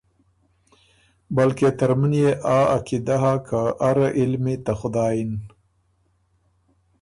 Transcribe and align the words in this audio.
بلکې 1.35 1.67
ترمُن 1.79 2.13
يې 2.21 2.29
آ 2.57 2.59
عقیدۀ 2.75 3.15
هۀ 3.21 3.33
که 3.47 3.59
اره 3.89 4.07
علمی 4.19 4.55
ته 4.65 4.71
خدایٛ 4.79 5.15
اِن 5.17 5.31